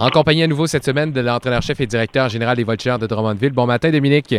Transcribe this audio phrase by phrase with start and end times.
[0.00, 3.50] En compagnie à nouveau cette semaine de l'entraîneur-chef et directeur général des Voltigeurs de Drummondville.
[3.50, 4.36] Bon matin, Dominique.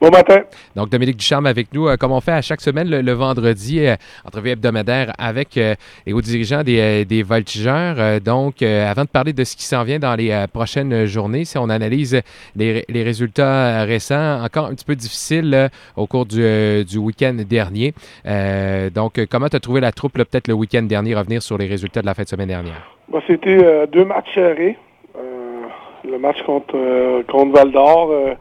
[0.00, 0.42] Bon matin.
[0.76, 3.96] Donc, Dominique Ducharme avec nous, euh, comme on fait à chaque semaine le, vendredi, euh,
[4.24, 5.74] entrevue hebdomadaire avec euh,
[6.06, 8.20] les hauts dirigeants des, des voltigeurs.
[8.20, 11.70] donc, avant de parler de ce qui s'en vient dans les prochaines journées, si on
[11.70, 12.20] analyse
[12.54, 17.94] les, résultats récents, encore un petit peu difficile au cours du, du week-end dernier.
[18.94, 22.00] donc, comment tu as trouvé la troupe, peut-être le week-end dernier, revenir sur les résultats
[22.00, 22.93] de la fin de semaine dernière?
[23.26, 24.76] C'était deux matchs serrés.
[26.04, 26.76] le match contre,
[27.26, 28.36] contre Val d'Or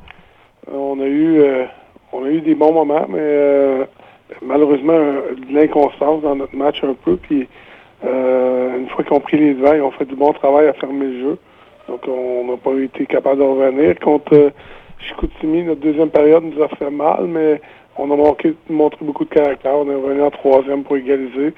[0.71, 1.65] on a eu euh,
[2.11, 3.85] on a eu des bons moments, mais euh,
[4.41, 7.17] malheureusement de l'inconstance dans notre match un peu.
[7.17, 7.47] Puis
[8.05, 10.73] euh, une fois qu'ils ont pris les devants, ils ont fait du bon travail à
[10.73, 11.37] fermer le jeu.
[11.87, 13.99] Donc on n'a pas été capable de revenir.
[13.99, 14.51] Contre
[14.99, 17.61] Chicoutimi, notre deuxième période nous a fait mal, mais
[17.97, 19.75] on a manqué, montré beaucoup de caractère.
[19.75, 21.53] On est revenu en troisième pour égaliser.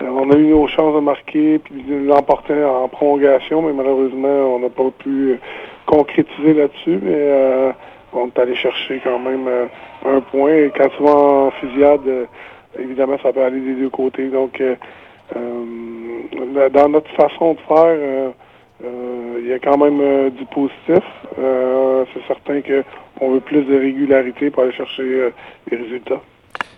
[0.00, 4.58] on a eu nos chances de marquer puis de l'emporter en prolongation, mais malheureusement, on
[4.58, 5.38] n'a pas pu
[5.86, 6.98] concrétiser là-dessus.
[7.02, 7.72] Mais
[8.12, 9.66] on est allé chercher quand même euh,
[10.06, 10.54] un point.
[10.54, 12.24] Et quand tu vas en fusillade, euh,
[12.78, 14.28] évidemment, ça peut aller des deux côtés.
[14.28, 14.76] Donc, euh,
[16.70, 18.32] dans notre façon de faire,
[18.82, 21.04] il y a quand même du positif.
[21.36, 25.30] C'est certain qu'on veut plus de régularité pour aller chercher
[25.70, 26.20] les résultats.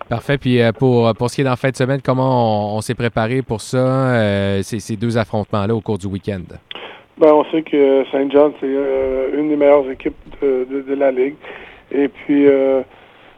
[0.08, 0.38] Parfait.
[0.38, 3.60] Puis pour, pour ce qui est d'en fin de semaine, comment on, s'est préparé pour
[3.60, 6.42] ça, ces deux affrontements-là au cours du week-end?
[7.20, 11.34] Ben, on sait que Saint John, c'est euh, une des meilleures équipes de, la Ligue.
[11.92, 12.80] Et puis, euh,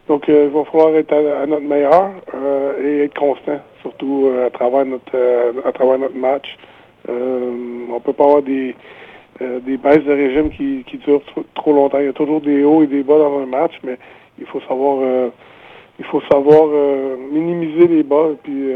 [0.07, 2.13] donc, euh, il va falloir être à, notre meilleur
[2.81, 5.17] et être constant, surtout à travers notre
[5.67, 6.57] à travers notre match.
[7.09, 8.75] On peut pas avoir des,
[9.41, 11.23] des baisses de régime qui, qui durent
[11.55, 11.99] trop, longtemps.
[11.99, 13.99] Il y a toujours des hauts et des bas dans un match, mais
[14.39, 15.31] il faut savoir
[15.99, 16.69] il faut savoir
[17.33, 18.73] minimiser les bas et puis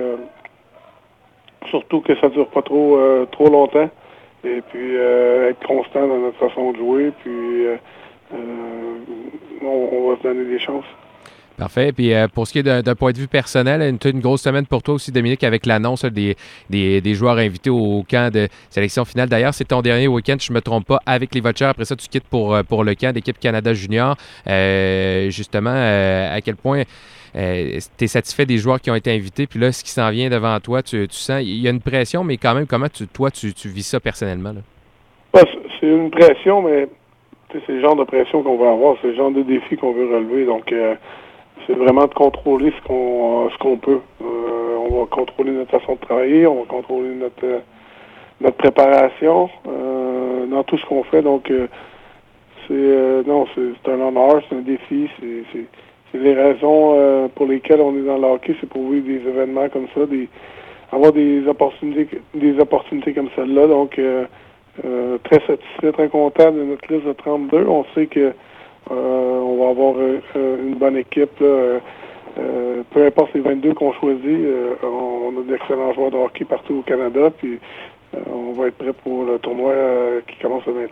[1.71, 2.99] surtout que ça dure pas trop
[3.31, 3.89] trop longtemps
[4.47, 7.77] et puis euh, être constant dans notre façon de jouer, puis euh,
[8.35, 8.99] euh,
[9.63, 10.85] on, va se donner des chances.
[11.59, 11.93] Parfait.
[11.93, 14.83] Puis pour ce qui est d'un point de vue personnel, une, une, grosse semaine pour
[14.83, 16.37] toi aussi, Dominique, avec l'annonce des,
[16.69, 19.29] des, joueurs invités au camp de sélection finale.
[19.29, 21.69] D'ailleurs, c'est ton dernier week-end, je ne me trompe pas, avec les Vultures.
[21.69, 24.17] Après ça, tu quittes pour, pour le camp d'équipe Canada Junior.
[25.31, 26.83] justement, à quel point
[27.37, 30.11] euh, tu es satisfait des joueurs qui ont été invités, puis là, ce qui s'en
[30.11, 33.07] vient devant toi, tu, sens, il y a une pression, mais quand même, comment tu,
[33.07, 34.55] toi, tu, vis ça personnellement?
[35.35, 36.89] c'est une pression, mais
[37.53, 40.07] c'est le genre de pression qu'on veut avoir, c'est le genre de défi qu'on veut
[40.07, 40.47] relever.
[40.47, 40.95] Donc, euh,
[41.67, 44.01] c'est vraiment de contrôler ce qu'on ce qu'on peut.
[44.23, 47.63] Euh, on va contrôler notre façon de travailler, on va contrôler notre
[48.41, 51.23] notre préparation dans tout ce qu'on fait.
[51.23, 51.51] Donc,
[52.69, 55.67] c'est non, c'est un honneur, c'est un défi, c'est
[56.17, 59.69] les raisons euh, pour lesquelles on est dans le hockey, c'est pour vivre des événements
[59.69, 60.29] comme ça, des,
[60.93, 63.67] avoir des opportunités, des opportunités comme celle-là.
[63.67, 64.25] Donc, euh,
[64.85, 67.67] euh, très satisfait, très content de notre liste de 32.
[67.67, 68.33] On sait que
[68.91, 69.95] on va avoir
[70.35, 71.39] une bonne équipe.
[71.39, 74.39] peu importe les 22 qu'on choisit,
[74.83, 77.31] on a d'excellents joueurs de hockey partout au Canada.
[77.31, 77.59] Puis,
[78.33, 79.73] on va être prêt pour le tournoi
[80.29, 80.91] qui commence le 26.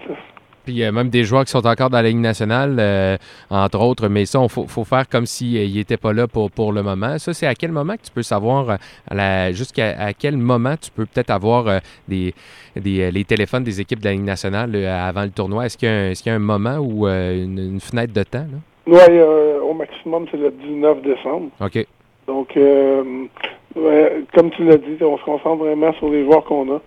[0.64, 3.16] Puis il y a même des joueurs qui sont encore dans la Ligue nationale, euh,
[3.50, 6.72] entre autres, mais ça, il faut, faire comme s'ils euh, n'étaient pas là pour, pour
[6.72, 7.18] le moment.
[7.18, 8.78] Ça, c'est à quel moment que tu peux savoir,
[9.12, 12.32] euh, jusqu'à à quel moment tu peux peut-être avoir des,
[12.76, 15.66] des, les téléphones des équipes de la Ligue nationale avant le tournoi?
[15.66, 18.46] Est-ce qu'il y, a un moment ou une, fenêtre de temps?
[18.86, 19.20] Oui,
[19.62, 21.48] au maximum, c'est le 19 décembre.
[21.60, 21.86] OK.
[22.26, 26.80] Donc, comme tu l'as dit, on se concentre vraiment sur les joueurs qu'on a.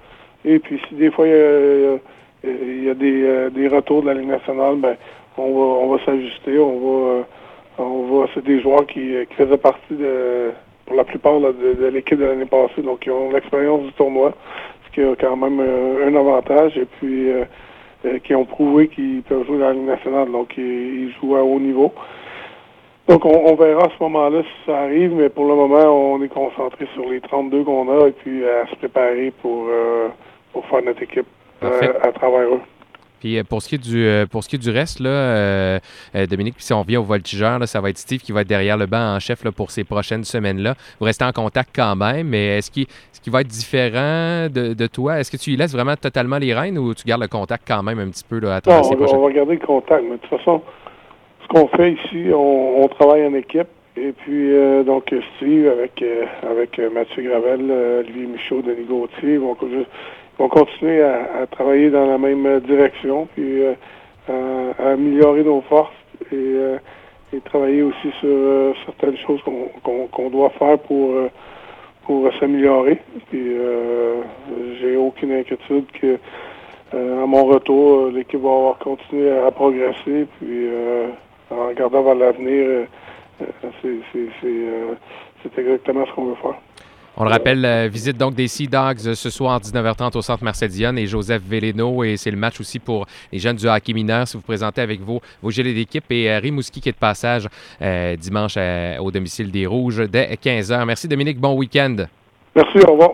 [0.45, 1.97] Et puis, si des fois, il y a
[2.43, 4.95] il y a des, euh, des retours de la Ligue nationale, ben,
[5.37, 7.23] on va, on va s'ajuster, on va, euh,
[7.77, 10.51] on va, c'est des joueurs qui, qui faisaient partie de,
[10.85, 14.33] pour la plupart de, l'équipe de l'année passée, donc ils ont l'expérience du tournoi,
[14.85, 17.29] ce qui a quand même euh, un avantage, et puis
[18.23, 21.59] qui ont prouvé qu'ils peuvent jouer dans la Ligue nationale, donc ils, jouent à haut
[21.59, 21.91] niveau.
[23.07, 26.27] Donc on, verra à ce moment-là si ça arrive, mais pour le moment, on est
[26.27, 29.67] concentré sur les 32 qu'on a et puis à se préparer pour,
[30.53, 31.25] pour faire notre équipe.
[31.63, 32.61] Euh, à travers eux.
[33.19, 35.79] Puis euh, pour ce qui est du euh, pour ce qui est du reste là,
[36.29, 38.77] Dominique, puis si on revient au voltigeur, ça va être Steve qui va être derrière
[38.77, 40.75] le banc en chef là, pour ces prochaines semaines là.
[40.99, 42.85] Vous restez en contact quand même, mais est-ce qu'il
[43.23, 45.19] qui va être différent de, toi?
[45.19, 47.83] Est-ce que tu y laisses vraiment totalement les rênes ou tu gardes le contact quand
[47.83, 49.17] même un petit peu là, à travers ces prochaines...
[49.17, 50.61] on va garder le contact, mais de toute façon,
[51.41, 53.67] ce qu'on fait ici, on, travaille en équipe.
[53.97, 54.53] Et puis
[54.85, 56.03] donc Steve avec
[56.47, 59.89] avec Mathieu Gravel, Olivier Michaud, Denis Gauthier vont juste
[60.37, 63.73] vont continuer à, travailler dans la même direction, puis euh,
[64.79, 65.91] à, améliorer nos forces
[66.31, 66.77] et, euh,
[67.45, 69.41] travailler aussi sur euh, certaines choses
[69.83, 71.13] qu'on doit faire pour
[72.05, 73.01] pour s'améliorer.
[73.29, 73.57] Puis
[74.79, 76.17] j'ai aucune inquiétude que
[76.93, 80.25] à mon retour, l'équipe va avoir continué à progresser.
[80.39, 80.69] Puis
[81.51, 82.87] en regardant vers l'avenir,
[83.81, 86.55] c'est exactement ce qu'on veut faire.
[87.19, 90.69] On le rappelle, la visite donc des Sea Dogs ce soir 19h30 au Centre Marcel
[90.69, 92.03] Dionne et Joseph Veleno.
[92.03, 94.27] Et c'est le match aussi pour les jeunes du hockey mineur.
[94.27, 97.47] Si vous présentez avec vos, vos gilets d'équipe et euh, Rimouski qui est de passage
[97.81, 100.85] euh, dimanche euh, au domicile des Rouges dès 15h.
[100.85, 102.05] Merci Dominique, bon week-end.
[102.55, 103.13] Merci, au revoir.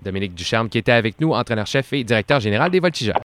[0.00, 3.16] Dominique Ducharme qui était avec nous, entraîneur-chef et directeur général des Voltigeurs.